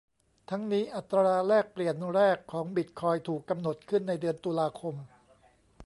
[0.49, 4.95] ทั้งนี้ อัตราแลกเปลี่ยนแรกของบิตคอยน์ถูกกำหนดขึ้นในเดือนตุลาคม